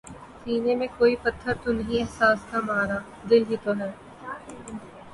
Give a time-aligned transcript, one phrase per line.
[0.43, 2.97] سینے میں کوئی پتھر تو نہیں احساس کا مارا،
[3.29, 3.91] دل ہی تو ہے